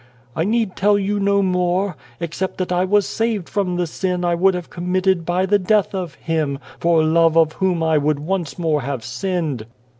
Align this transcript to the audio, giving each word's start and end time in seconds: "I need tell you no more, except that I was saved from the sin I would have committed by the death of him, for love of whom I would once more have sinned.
"I 0.35 0.45
need 0.45 0.75
tell 0.75 0.97
you 0.97 1.19
no 1.19 1.43
more, 1.43 1.95
except 2.19 2.57
that 2.57 2.71
I 2.71 2.85
was 2.85 3.05
saved 3.05 3.47
from 3.47 3.75
the 3.75 3.85
sin 3.85 4.25
I 4.25 4.33
would 4.33 4.55
have 4.55 4.71
committed 4.71 5.27
by 5.27 5.45
the 5.45 5.59
death 5.59 5.93
of 5.93 6.15
him, 6.15 6.57
for 6.79 7.03
love 7.03 7.37
of 7.37 7.53
whom 7.53 7.83
I 7.83 7.99
would 7.99 8.17
once 8.17 8.57
more 8.57 8.81
have 8.81 9.03
sinned. 9.05 9.67